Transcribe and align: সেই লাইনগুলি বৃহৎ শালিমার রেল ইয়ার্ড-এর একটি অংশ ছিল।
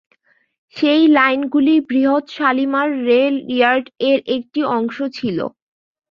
সেই 0.75 1.03
লাইনগুলি 1.09 1.75
বৃহৎ 1.89 2.25
শালিমার 2.29 2.89
রেল 3.05 3.35
ইয়ার্ড-এর 3.51 4.19
একটি 4.35 4.61
অংশ 4.75 4.97
ছিল। 5.17 5.37